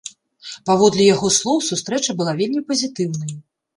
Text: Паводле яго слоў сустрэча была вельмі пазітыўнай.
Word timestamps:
Паводле 0.69 1.03
яго 1.09 1.29
слоў 1.37 1.57
сустрэча 1.69 2.11
была 2.23 2.33
вельмі 2.43 2.61
пазітыўнай. 2.73 3.31